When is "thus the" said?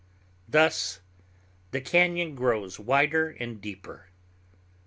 0.49-1.79